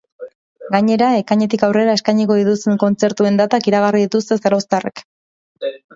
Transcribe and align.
Gainera, 0.75 1.09
ekainetik 1.19 1.65
aurrera 1.67 1.93
eskainiko 1.99 2.37
dituzten 2.39 2.79
kontzertuen 2.85 3.37
datak 3.43 3.69
iragarri 3.73 4.03
dituzte 4.09 4.39
zarauztarrek. 4.45 5.05